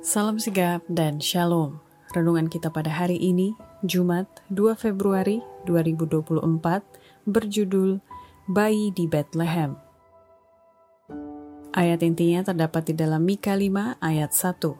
[0.00, 1.76] Salam sigap dan shalom.
[2.16, 3.52] Renungan kita pada hari ini,
[3.84, 6.40] Jumat 2 Februari 2024,
[7.28, 8.00] berjudul
[8.48, 9.76] Bayi di Bethlehem.
[11.76, 14.72] Ayat intinya terdapat di dalam Mika 5 ayat 1.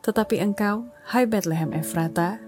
[0.00, 2.40] Tetapi engkau, hai Bethlehem Efrata,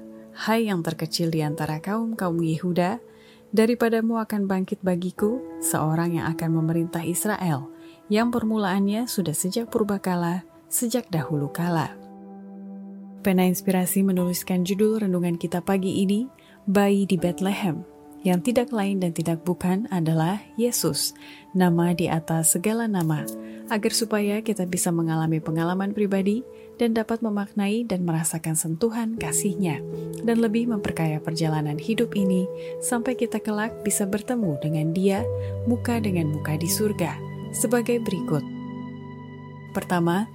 [0.49, 3.05] hai yang terkecil di antara kaum-kaum Yehuda,
[3.53, 7.69] daripadamu akan bangkit bagiku seorang yang akan memerintah Israel,
[8.09, 11.97] yang permulaannya sudah sejak purbakala, sejak dahulu kala.
[13.25, 16.31] Pena Inspirasi menuliskan judul renungan kita pagi ini,
[16.69, 17.83] Bayi di Bethlehem,
[18.23, 21.15] yang tidak lain dan tidak bukan adalah Yesus,
[21.57, 23.25] nama di atas segala nama,
[23.73, 26.45] agar supaya kita bisa mengalami pengalaman pribadi
[26.77, 29.83] dan dapat memaknai dan merasakan sentuhan kasihnya,
[30.23, 32.47] dan lebih memperkaya perjalanan hidup ini
[32.85, 35.21] sampai kita kelak bisa bertemu dengan dia
[35.71, 37.17] muka dengan muka di surga,
[37.55, 38.58] sebagai berikut.
[39.73, 40.27] Pertama,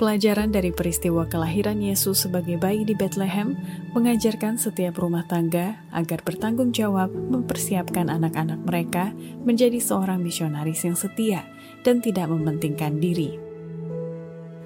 [0.00, 3.52] Pelajaran dari peristiwa kelahiran Yesus sebagai bayi di Bethlehem
[3.92, 9.12] mengajarkan setiap rumah tangga agar bertanggung jawab mempersiapkan anak-anak mereka
[9.44, 11.44] menjadi seorang misionaris yang setia
[11.84, 13.36] dan tidak mementingkan diri.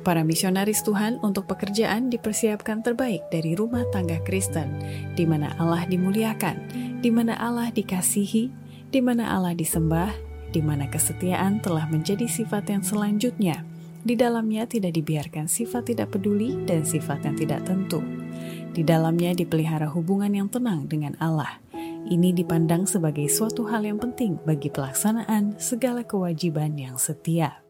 [0.07, 4.79] Para misionaris Tuhan untuk pekerjaan dipersiapkan terbaik dari rumah tangga Kristen,
[5.19, 6.71] di mana Allah dimuliakan,
[7.03, 8.55] di mana Allah dikasihi,
[8.87, 10.15] di mana Allah disembah,
[10.55, 13.67] di mana kesetiaan telah menjadi sifat yang selanjutnya–
[14.05, 18.05] di dalamnya tidak dibiarkan sifat tidak peduli dan sifat yang tidak tentu.
[18.77, 21.59] Di dalamnya dipelihara hubungan yang tenang dengan Allah.
[22.05, 27.65] Ini dipandang sebagai suatu hal yang penting bagi pelaksanaan segala kewajiban yang setia.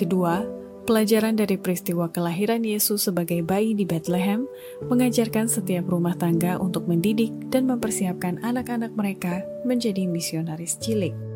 [0.00, 0.40] Kedua,
[0.88, 4.48] pelajaran dari peristiwa kelahiran Yesus sebagai bayi di Bethlehem
[4.88, 11.31] mengajarkan setiap rumah tangga untuk mendidik dan mempersiapkan anak-anak mereka menjadi misionaris cilik.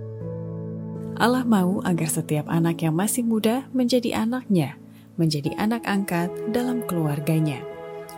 [1.16, 4.76] Allah mau agar setiap anak yang masih muda menjadi anaknya,
[5.16, 7.64] menjadi anak angkat dalam keluarganya.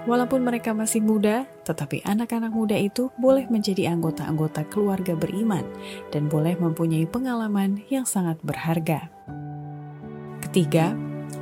[0.03, 5.63] Walaupun mereka masih muda, tetapi anak-anak muda itu boleh menjadi anggota-anggota keluarga beriman
[6.11, 9.11] dan boleh mempunyai pengalaman yang sangat berharga.
[10.49, 10.97] Ketiga,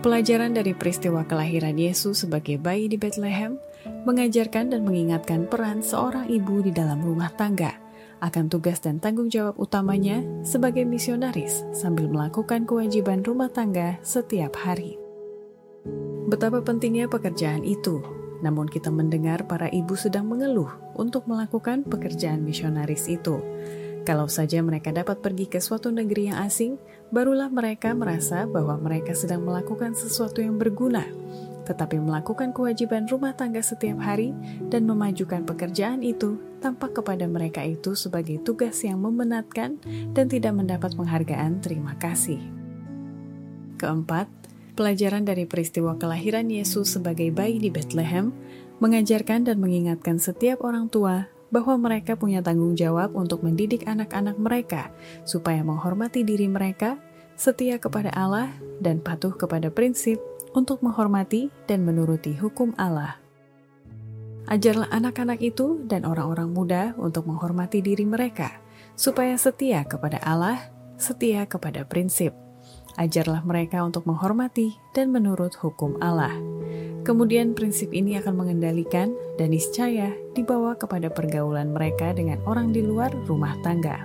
[0.05, 3.57] pelajaran dari peristiwa kelahiran Yesus sebagai bayi di Bethlehem
[4.05, 7.81] mengajarkan dan mengingatkan peran seorang ibu di dalam rumah tangga–
[8.27, 14.99] akan tugas dan tanggung jawab utamanya sebagai misionaris sambil melakukan kewajiban rumah tangga setiap hari.
[16.27, 18.03] Betapa pentingnya pekerjaan itu,
[18.43, 23.39] namun kita mendengar para ibu sedang mengeluh untuk melakukan pekerjaan misionaris itu.
[24.03, 26.79] Kalau saja mereka dapat pergi ke suatu negeri yang asing,
[27.15, 31.07] barulah mereka merasa bahwa mereka sedang melakukan sesuatu yang berguna
[31.67, 34.31] tetapi melakukan kewajiban rumah tangga setiap hari
[34.71, 39.83] dan memajukan pekerjaan itu tampak kepada mereka itu sebagai tugas yang memenatkan
[40.15, 42.39] dan tidak mendapat penghargaan terima kasih.
[43.77, 44.31] Keempat,
[44.79, 48.33] pelajaran dari peristiwa kelahiran Yesus sebagai bayi di Bethlehem
[48.81, 54.93] mengajarkan dan mengingatkan setiap orang tua bahwa mereka punya tanggung jawab untuk mendidik anak-anak mereka
[55.23, 56.99] supaya menghormati diri mereka,
[57.39, 58.51] setia kepada Allah,
[58.83, 60.21] dan patuh kepada prinsip
[60.57, 63.21] untuk menghormati dan menuruti hukum Allah.
[64.49, 68.57] Ajarlah anak-anak itu dan orang-orang muda untuk menghormati diri mereka,
[68.97, 72.33] supaya setia kepada Allah, setia kepada prinsip.
[72.97, 76.33] Ajarlah mereka untuk menghormati dan menurut hukum Allah.
[77.05, 83.13] Kemudian prinsip ini akan mengendalikan dan niscaya dibawa kepada pergaulan mereka dengan orang di luar
[83.29, 84.01] rumah tangga.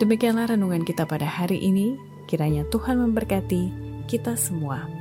[0.00, 1.94] Demikianlah renungan kita pada hari ini.
[2.24, 3.62] Kiranya Tuhan memberkati
[4.08, 4.99] kita semua.